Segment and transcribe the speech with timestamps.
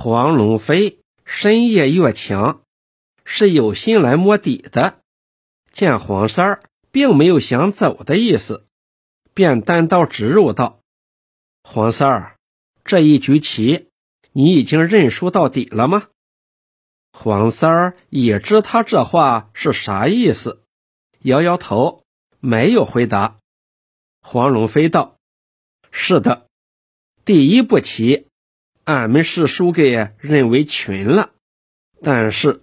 [0.00, 2.62] 黄龙飞深夜越墙，
[3.24, 5.00] 是有心来摸底的。
[5.72, 8.68] 见黄三儿并没有想走的意思，
[9.34, 10.78] 便单刀直入道
[11.64, 12.36] ：“黄三儿，
[12.84, 13.88] 这一局棋
[14.30, 16.06] 你已经认输到底了吗？”
[17.12, 20.62] 黄三儿也知他这话是啥意思，
[21.22, 22.04] 摇摇头，
[22.38, 23.36] 没有回答。
[24.20, 25.16] 黄龙飞道
[25.90, 26.46] ：“是的，
[27.24, 28.26] 第一步棋。”
[28.88, 31.32] 俺们是输给任维群了，
[32.00, 32.62] 但是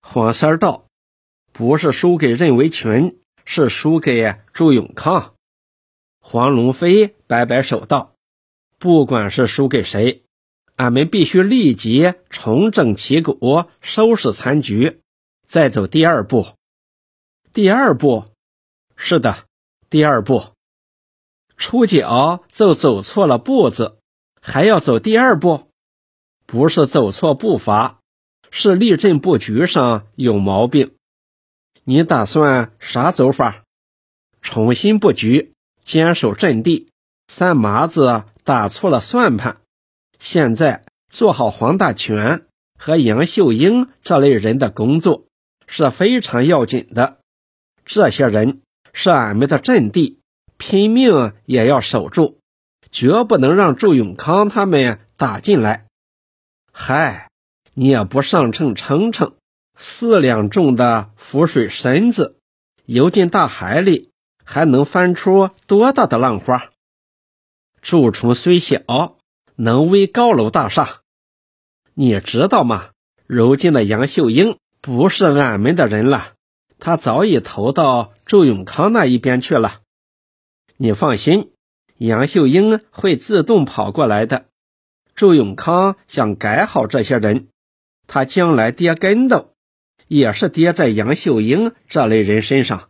[0.00, 0.86] 黄三道，
[1.52, 5.34] 不是输给任维群，是输给朱永康。
[6.20, 8.14] 黄龙飞摆摆手道
[8.78, 10.22] ：“不管是输给谁，
[10.76, 15.00] 俺们必须立即重整旗鼓，收拾残局，
[15.48, 16.46] 再走第二步。
[17.52, 18.26] 第二步，
[18.94, 19.48] 是的，
[19.88, 20.44] 第二步，
[21.56, 23.96] 出脚就走错了步子。”
[24.40, 25.68] 还要走第二步，
[26.46, 27.98] 不是走错步伐，
[28.50, 30.92] 是立阵布局上有毛病。
[31.84, 33.64] 你打算啥走法？
[34.42, 36.88] 重新布局，坚守阵地。
[37.28, 39.58] 三麻子打错了算盘，
[40.18, 45.26] 现在做好黄大全和杨秀英这类人的工作
[45.68, 47.18] 是非常要紧的。
[47.84, 50.18] 这些人是俺们的阵地，
[50.56, 52.39] 拼命也要守住。
[52.90, 55.86] 绝不能让祝永康他们打进来。
[56.72, 57.28] 嗨，
[57.74, 59.34] 你也不上秤称称，
[59.76, 62.36] 四两重的浮水身子
[62.84, 64.10] 游进大海里，
[64.44, 66.70] 还能翻出多大的浪花？
[67.82, 69.16] 蛀虫虽小，
[69.56, 71.00] 能危高楼大厦。
[71.94, 72.90] 你知道吗？
[73.26, 76.32] 如今的杨秀英不是俺们的人了，
[76.78, 79.80] 她早已投到祝永康那一边去了。
[80.76, 81.52] 你放心。
[82.00, 84.46] 杨秀英会自动跑过来的。
[85.14, 87.48] 祝永康想改好这些人，
[88.06, 89.52] 他将来跌跟斗，
[90.08, 92.88] 也是跌在杨秀英这类人身上。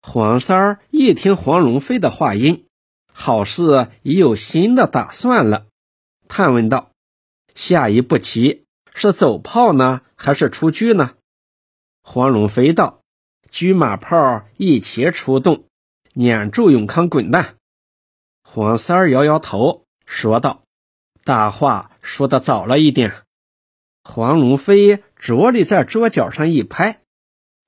[0.00, 2.64] 黄三儿一听黄龙飞的话音，
[3.12, 5.66] 好似已有新的打算了，
[6.26, 6.92] 探问道
[7.54, 8.64] ：“下一步棋
[8.94, 11.10] 是走炮呢，还是出车呢？”
[12.02, 13.02] 黄龙飞道
[13.52, 15.64] ：“车马炮一起出动，
[16.14, 17.56] 撵祝永康滚蛋。”
[18.44, 20.62] 黄三儿摇摇头，说道
[21.24, 23.14] ：“大话说的早了一点。”
[24.04, 27.00] 黄龙飞着力在桌角上一拍，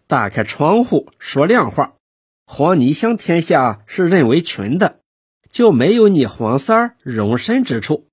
[0.06, 1.94] 打开窗户，说亮话
[2.46, 5.00] ：“黄泥乡天下是任为群的，
[5.50, 8.06] 就没有你黄三儿容身之处，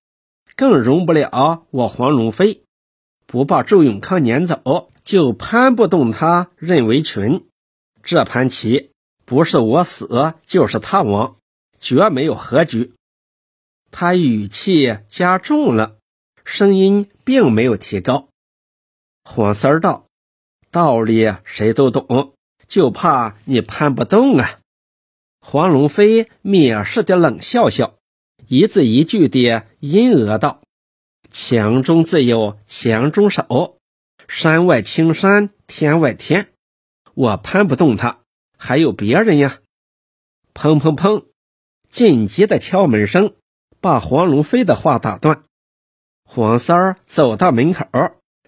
[0.56, 2.64] 更容不了我黄龙飞。
[3.28, 7.46] 不把周永康撵走，就攀不动他任为群。
[8.02, 8.92] 这盘棋
[9.26, 11.36] 不是我死，就是他亡。”
[11.84, 12.94] 绝没有和局。
[13.92, 15.98] 他语气加重了，
[16.46, 18.30] 声音并没有提高。
[19.26, 20.08] 黄三儿道
[20.72, 22.36] ：“道理谁都懂，
[22.70, 24.62] 就怕你攀不动啊。”
[25.46, 27.96] 黄龙飞蔑视的冷笑笑，
[28.48, 30.62] 一字一句的阴谔道
[31.30, 33.78] ：“强中自有强中手，
[34.30, 36.48] 山外青山，天外天，
[37.14, 38.22] 我攀不动他，
[38.58, 39.60] 还有别人呀。”
[40.56, 41.26] 砰砰砰。
[41.94, 43.36] 紧急的敲门声
[43.80, 45.44] 把黄龙飞的话打断。
[46.24, 47.86] 黄三儿走到门口，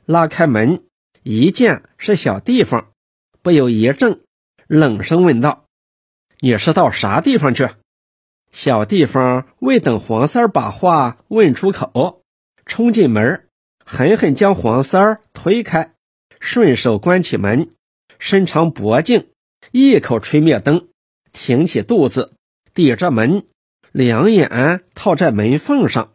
[0.04, 0.84] 拉开门，
[1.22, 2.88] 一见是小地方，
[3.44, 4.22] 不由一怔，
[4.66, 5.66] 冷声问道
[6.42, 7.70] ：“你是到啥地方去？”
[8.52, 12.24] 小地方未等黄三儿把话问出口，
[12.66, 13.48] 冲进门，
[13.86, 15.94] 狠狠将黄三儿推开，
[16.40, 17.70] 顺手关起门，
[18.18, 19.28] 伸长脖颈，
[19.72, 20.88] 一口吹灭灯，
[21.32, 22.34] 挺起肚子。
[22.76, 23.46] 抵着门，
[23.94, 26.12] 两眼套在门缝上，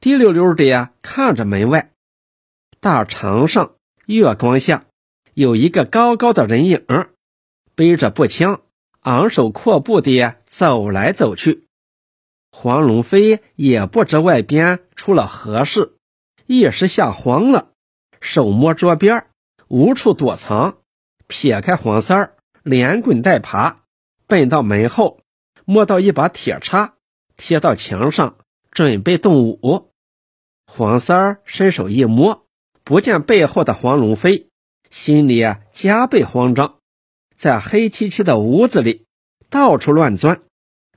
[0.00, 1.92] 滴溜溜的呀看着门外。
[2.80, 3.76] 大床上，
[4.06, 4.86] 月光下，
[5.34, 6.84] 有一个高高的人影，
[7.76, 8.62] 背着步枪，
[9.02, 11.68] 昂首阔步的走来走去。
[12.50, 15.94] 黄龙飞也不知外边出了何事，
[16.46, 17.68] 一时吓慌了，
[18.20, 19.28] 手摸桌边，
[19.68, 20.78] 无处躲藏，
[21.28, 23.84] 撇开黄三儿，连滚带爬，
[24.26, 25.19] 奔到门后。
[25.70, 26.94] 摸到一把铁叉，
[27.36, 28.38] 贴到墙上，
[28.72, 29.92] 准备动武。
[30.66, 32.44] 黄三儿伸手一摸，
[32.82, 34.48] 不见背后的黄龙飞，
[34.90, 36.80] 心里啊加倍慌张，
[37.36, 39.06] 在黑漆漆的屋子里
[39.48, 40.42] 到处乱钻。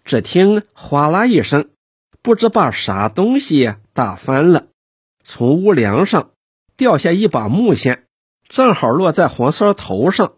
[0.06, 1.69] 只听哗啦一声，
[2.24, 4.69] 不知把啥东西打翻了，
[5.24, 6.31] 从屋梁上
[6.76, 8.06] 掉下一把木锨，
[8.50, 10.34] 正好落在黄三儿头上，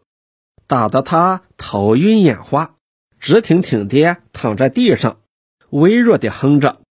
[0.68, 2.75] 打得他头晕眼花。
[3.26, 5.20] 直挺挺地躺在地上，
[5.72, 6.84] 微弱地哼着：“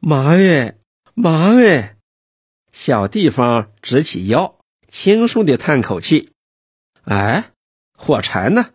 [0.00, 0.76] 妈哎，
[1.12, 1.96] 妈哎！”
[2.72, 4.56] 小地方直起腰，
[4.88, 6.30] 轻松地叹口气
[7.04, 7.50] ：“哎，
[7.98, 8.70] 火柴呢？”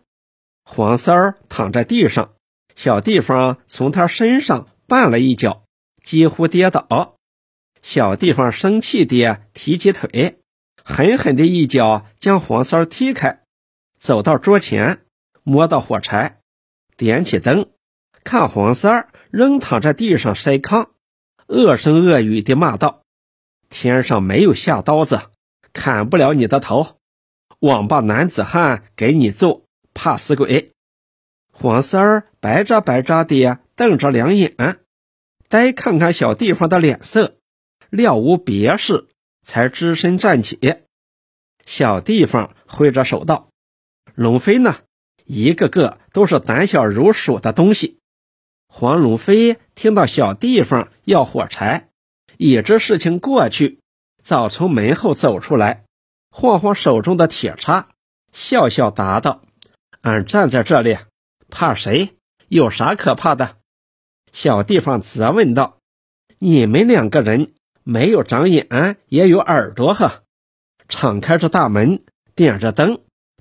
[0.62, 2.34] 黄三儿躺在地上，
[2.76, 5.64] 小地方从他身上绊了一脚，
[6.04, 7.16] 几乎跌倒。
[7.82, 10.38] 小地方生气地提起腿，
[10.84, 13.40] 狠狠的一脚将黄三儿踢开，
[13.98, 15.04] 走到桌前，
[15.42, 16.36] 摸到火柴，
[17.00, 17.70] 点起灯，
[18.24, 20.90] 看黄三儿仍躺在地上筛糠，
[21.46, 23.04] 恶声恶语地骂道
[23.70, 25.22] ：“天上没有下刀子，
[25.72, 26.98] 砍不了你的头，
[27.58, 29.64] 王八男子汉给你做。”
[29.94, 30.72] 怕死鬼！
[31.50, 34.54] 黄三儿白扎白扎地瞪着两眼，
[35.48, 37.38] 呆看看小地方的脸色，
[37.88, 39.08] 料无别事，
[39.40, 40.58] 才只身站起。
[41.64, 43.48] 小地方挥着手道
[44.14, 44.80] ：“龙飞呢？
[45.32, 48.00] 一个个都是胆小如鼠的东西。”
[48.66, 51.88] 黄龙飞听到小地方要火柴，
[52.36, 53.78] 已知事情过去，
[54.24, 55.84] 早从门后走出来，
[56.30, 57.88] 晃晃手中的铁叉，
[58.32, 59.42] 笑笑答道。
[60.00, 60.98] 俺站在这里，
[61.48, 62.10] 怕谁？
[62.48, 63.56] 有啥可怕的？
[64.32, 65.78] 小地方责问道
[66.40, 67.52] ：“你们两个人
[67.84, 70.24] 没有长眼，也有耳朵呵？
[70.88, 72.02] 敞开着大门，
[72.34, 73.00] 点着灯，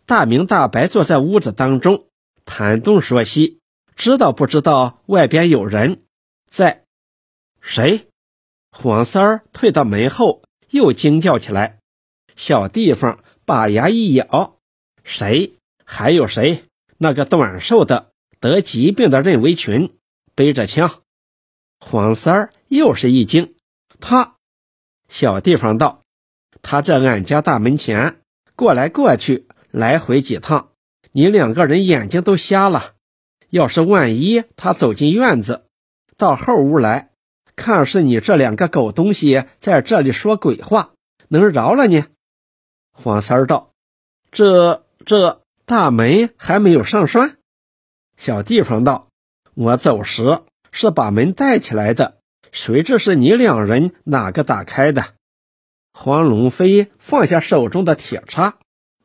[0.09, 2.07] 大明大白坐在屋子当中，
[2.43, 3.59] 谈东说西，
[3.95, 6.01] 知道不知道外边有人
[6.49, 6.83] 在？
[7.61, 8.07] 谁？”
[8.75, 10.41] 黄三儿退到门后，
[10.71, 11.77] 又惊叫起来。
[12.35, 14.57] 小地方把牙一咬
[15.05, 15.53] ：“谁？”
[15.85, 16.63] 还有谁？
[16.97, 18.09] 那个短寿的、
[18.39, 19.95] 得疾病的任维群，
[20.33, 21.03] 背着枪。
[21.79, 23.53] 黄三儿又是一惊，
[23.99, 24.37] 他
[25.07, 26.01] 小地方道
[26.63, 28.23] ：“他在俺家大门前
[28.55, 30.69] 过来过去，来回几趟，
[31.11, 32.93] 你两个人眼睛都瞎了。
[33.49, 35.65] 要是万一他走进院子，
[36.17, 37.09] 到后屋来
[37.55, 40.93] 看是你这两个狗东西在这里说鬼话，
[41.27, 42.05] 能饶了你？”
[42.91, 43.71] 黄三儿道
[44.31, 47.37] ：“这这。”大门还没有上栓，
[48.17, 49.09] 小地方道
[49.53, 50.41] ：“我走时
[50.71, 52.17] 是把门带起来的，
[52.51, 55.13] 谁知是你两人哪个打开的？”
[55.93, 58.57] 黄龙飞放下手中的铁叉，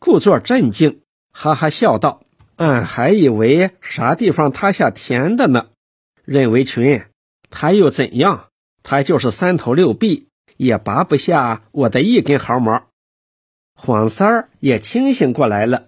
[0.05, 1.01] 故作镇静，
[1.33, 2.21] 哈哈笑道
[2.57, 5.69] ：“俺还以为啥地方塌下田的呢。
[6.27, 7.07] 任维群，
[7.49, 8.49] 他又怎样？
[8.83, 10.29] 他就是三头六臂，
[10.59, 12.83] 也拔不下我的一根毫毛。”
[13.75, 15.87] 黄三儿也清醒过来了。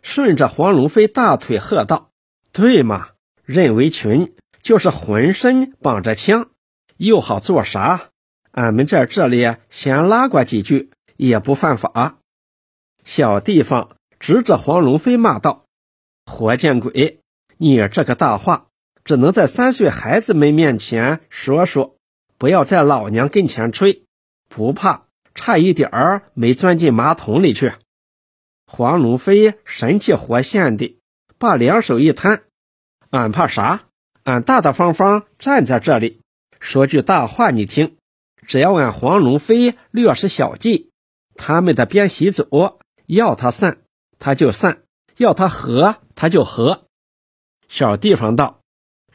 [0.00, 2.10] 顺着黄龙飞大腿喝道
[2.54, 3.08] ：“对嘛，
[3.44, 4.32] 任维群
[4.62, 6.50] 就是浑身绑着枪，
[6.98, 8.10] 又好做啥？
[8.52, 12.18] 俺们在这里先拉呱几句也不犯法。”
[13.06, 15.64] 小地方指着黄龙飞骂道
[16.26, 17.20] ：“活见鬼！
[17.56, 18.66] 你这个大话
[19.04, 21.96] 只能在三岁孩子们面前说说，
[22.36, 24.02] 不要在老娘跟前吹，
[24.48, 25.04] 不怕
[25.36, 27.74] 差一点儿没钻进马桶里去。”
[28.66, 30.98] 黄龙飞神气活现的，
[31.38, 32.42] 把两手一摊
[33.10, 33.84] ：“俺怕啥？
[34.24, 36.20] 俺大大方方站在这里，
[36.58, 37.96] 说句大话你听。
[38.48, 40.90] 只要俺黄龙飞略施小计，
[41.36, 42.76] 他们的边习组
[43.06, 43.78] 要他散，
[44.18, 44.82] 他就散；
[45.16, 46.84] 要他和，他就和。”
[47.68, 48.60] 小地方道：“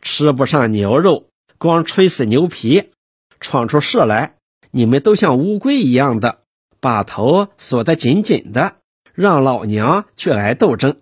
[0.02, 2.92] 吃不上牛肉，光吹死牛皮，
[3.40, 4.36] 闯出事来，
[4.72, 6.40] 你们都像乌龟一样的，
[6.80, 8.78] 把头锁得紧紧的。”
[9.14, 11.02] 让老娘去挨斗争！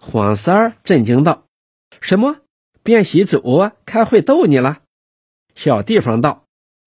[0.00, 1.44] 黄三儿震惊道
[2.00, 2.38] ：“什么？
[2.82, 4.80] 变喜组开会斗你了？”
[5.54, 6.44] 小地方道：“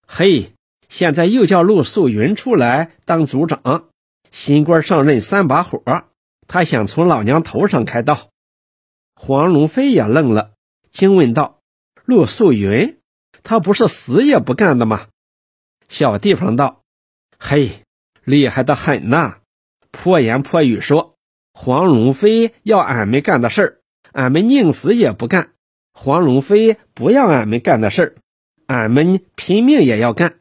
[0.07, 0.53] 嘿，
[0.89, 3.89] 现在又叫陆素云出来当组长，
[4.33, 5.83] 新官上任三把火，
[6.47, 8.31] 他想从老娘头上开刀。”
[9.13, 10.53] 黄龙飞也愣了，
[10.89, 11.59] 惊问道
[12.03, 12.97] ：“陆素云，
[13.43, 15.05] 他不是死也不干的吗？”
[15.87, 16.81] 小地方道
[17.37, 17.83] ：“嘿，
[18.23, 19.37] 厉害的很呐！”
[19.91, 21.15] 破言破语说
[21.53, 23.77] ：“黄龙飞要俺们干的事儿，
[24.13, 25.49] 俺们宁死也不干；
[25.93, 28.15] 黄龙飞不要俺们干的事儿，
[28.65, 30.39] 俺们拼命也要干。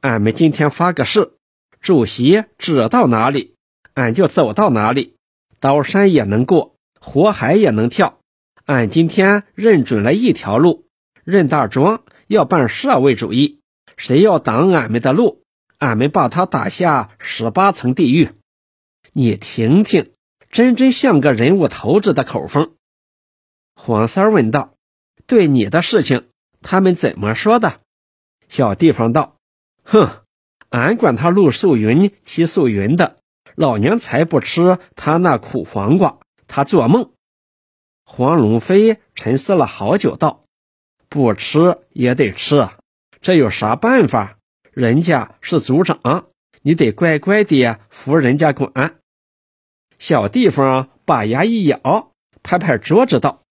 [0.00, 1.34] 俺们今天发个誓，
[1.80, 3.54] 主席指到哪里，
[3.94, 5.16] 俺就走到哪里，
[5.60, 8.20] 刀山也能过，火海也能跳。
[8.66, 10.86] 俺今天认准了一条路，
[11.24, 13.60] 任大庄要办社会主义，
[13.96, 15.42] 谁要挡俺们的路，
[15.78, 18.30] 俺们把他打下十八层地狱。”
[19.12, 20.12] 你听听，
[20.50, 22.74] 真真像个人物头子的口风。
[23.74, 24.74] 黄三问道
[25.26, 26.28] ：“对你的事情，
[26.60, 27.80] 他们怎么说的？”
[28.48, 29.36] 小地方道
[29.82, 30.22] ：“哼，
[30.70, 33.16] 俺管他陆素云、齐素云的，
[33.54, 37.12] 老娘才不吃他那苦黄瓜，他做梦。”
[38.04, 40.44] 黄龙飞沉思了好久，道
[41.08, 42.68] ：“不吃也得吃，
[43.20, 44.38] 这有啥办法？
[44.72, 46.26] 人家是族长，
[46.62, 48.96] 你得乖乖地服人家管。”
[49.98, 52.12] 小地方把牙一咬，
[52.42, 53.42] 拍拍桌子道：“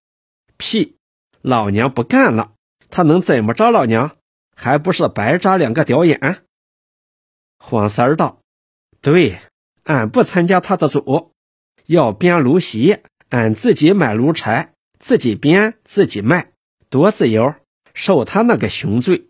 [0.56, 0.96] 屁！
[1.42, 2.52] 老娘不干了！
[2.90, 3.70] 他能怎么着？
[3.70, 4.16] 老娘
[4.56, 6.42] 还不是白扎两个屌眼？”
[7.62, 8.40] 黄三儿道
[9.02, 9.38] ：“对，
[9.84, 11.32] 俺不参加他的组，
[11.86, 12.98] 要编炉席，
[13.28, 16.52] 俺自己买炉柴，自己编，自己卖，
[16.88, 17.54] 多自由，
[17.94, 19.28] 受他那个熊罪。”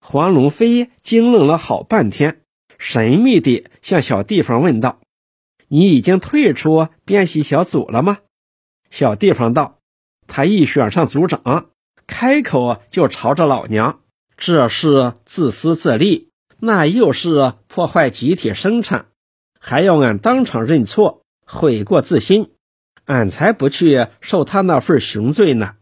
[0.00, 2.42] 黄龙飞惊愣了好半天，
[2.78, 5.00] 神秘地向小地方问道。
[5.68, 8.18] 你已经退出编习小组了吗？
[8.90, 9.78] 小地方道
[10.26, 11.70] ：“他一选上组长，
[12.06, 14.00] 开口就朝着老娘，
[14.36, 16.29] 这是自私自利，
[16.60, 19.06] 那又是破坏集体生产，
[19.58, 22.52] 还要俺当场认错，悔过自新，
[23.06, 25.76] 俺才不去受他那份熊罪呢。”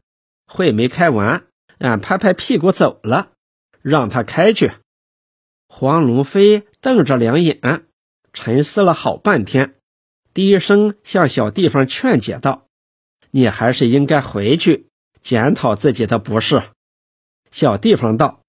[0.50, 1.44] 会没开完，
[1.76, 3.32] 俺拍拍屁股走了，
[3.82, 4.72] 让他开去。
[5.68, 7.84] 黄龙飞瞪着两眼，
[8.32, 9.74] 沉思了好半天。
[10.32, 12.66] 低声向小地方劝解道
[13.30, 14.88] ：“你还是应该回去
[15.20, 16.62] 检讨自己的不是。”
[17.52, 18.40] 小地方道：“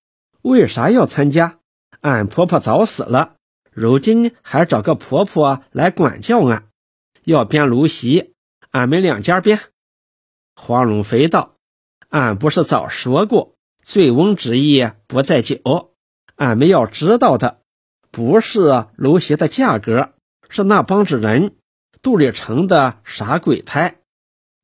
[0.42, 1.59] 为啥要参加？
[2.02, 3.36] 俺婆婆早死了，
[3.72, 6.66] 如今还找个婆婆来管教俺。
[7.24, 8.34] 要编芦席，
[8.72, 9.60] 俺们两家编。”
[10.56, 11.56] 黄龙飞道
[12.10, 15.94] ：“俺不是早说过，醉翁之意不在酒。
[16.36, 17.60] 俺们要知道的
[18.12, 20.14] 不是芦席的价格，
[20.50, 21.56] 是那帮子人。”
[22.02, 23.98] 肚里盛的啥鬼胎？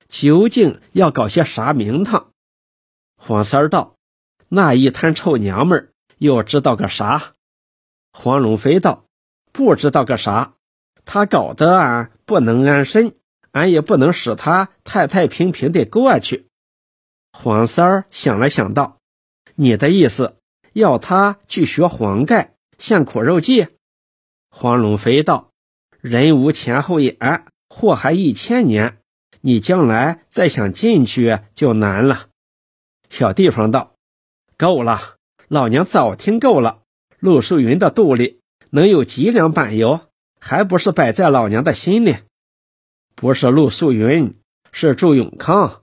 [0.07, 2.31] 究竟要搞些啥名堂？
[3.17, 3.97] 黄三儿道
[4.47, 7.33] ：“那一摊臭娘们儿又知道个啥？”
[8.13, 9.05] 黄龙飞道
[9.51, 10.53] ：“不知道个啥，
[11.05, 13.15] 他搞得俺不能安身，
[13.51, 16.47] 俺也不能使他太太平平的过去。”
[17.31, 18.99] 黄三儿想了想道
[19.55, 20.37] ：“你的意思
[20.73, 23.67] 要他去学黄盖献苦肉计？”
[24.49, 25.51] 黄龙飞道。
[26.01, 28.99] 人无前后眼，祸害一千年。
[29.41, 32.27] 你将来再想进去就难了。
[33.09, 33.95] 小地方道
[34.55, 35.14] ：“够了，
[35.47, 36.81] 老娘早听够了。
[37.19, 40.01] 陆素云的肚里能有几两板油，
[40.39, 42.17] 还不是摆在老娘的心里？
[43.15, 44.35] 不是陆素云，
[44.71, 45.81] 是祝永康。”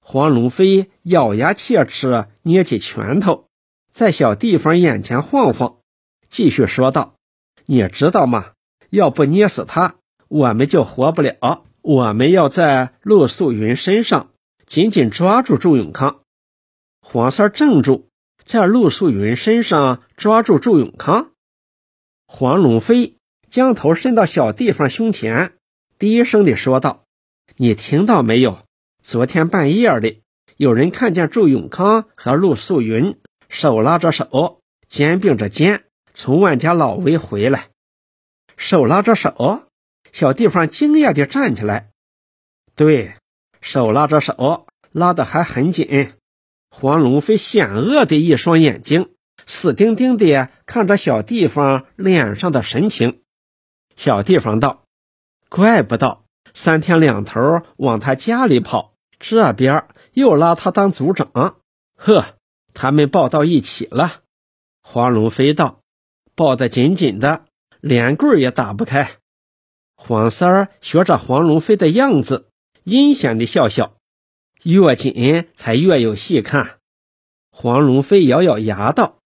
[0.00, 3.46] 黄龙飞咬牙切齿，捏起拳头，
[3.90, 5.76] 在小地方眼前晃晃，
[6.28, 7.14] 继续说道
[7.66, 8.52] ：“你知道吗？”
[8.90, 9.96] 要不捏死他，
[10.28, 11.64] 我们就活不了。
[11.82, 14.30] 我们要在陆素云身上
[14.66, 16.20] 紧紧抓住祝永康。
[17.00, 18.08] 黄三怔住，
[18.44, 21.30] 在陆素云身上抓住祝永康。
[22.26, 23.16] 黄龙飞
[23.50, 25.54] 将头伸到小地方胸前，
[25.98, 27.04] 低声的说道
[27.56, 28.58] ：“你听到没有？
[29.02, 30.22] 昨天半夜里，
[30.56, 37.68] 有人看见祝永康和陆素云手拉着手，肩并着肩，从万家老围回来。”
[38.56, 39.68] 手拉着手，
[40.12, 41.90] 小地方惊讶地站起来。
[42.76, 43.14] 对
[43.60, 46.12] 手拉着手，拉得还很紧。
[46.76, 49.10] 黄龙飞险恶的一双眼睛，
[49.46, 53.20] 死盯盯地看着小地方脸上的神情。
[53.94, 54.82] 小地方道
[55.48, 61.60] ：“怪不得三天两头往他家里跑，这边又拉他当组长。
[61.96, 62.24] 呵，
[62.74, 64.22] 他们抱到一起了。”
[64.82, 65.78] 黄龙飞道
[66.34, 67.44] ：“抱得紧紧的。”
[67.80, 69.10] 连棍也打不开，
[69.94, 72.48] 黄三儿学着黄龙飞的样子，
[72.82, 73.98] 阴险的笑笑，
[74.64, 76.78] 越紧才越有戏看。
[77.52, 79.18] 黄龙飞咬咬牙道：“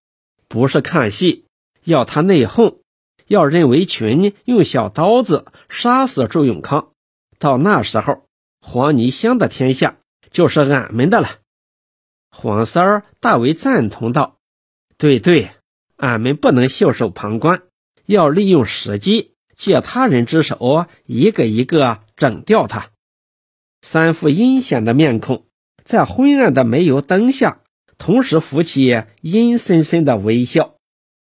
[0.47, 1.45] 不是看戏，
[1.83, 2.79] 要他内讧，
[3.25, 6.91] 要任维群用小刀子杀死祝永康。
[7.39, 8.25] 到那时候，
[8.61, 9.97] 黄泥乡的天下
[10.29, 11.29] 就是俺们的了。”
[12.29, 14.37] 黄三儿大为赞同道
[14.97, 15.49] ：“对对，
[15.95, 17.63] 俺们不能袖手旁观。”
[18.05, 22.89] 要利用时机，借他人之手，一个一个整掉他。
[23.81, 25.45] 三副阴险的面孔
[25.83, 27.61] 在昏暗的煤油灯下，
[27.97, 30.75] 同时浮起阴森森的微笑。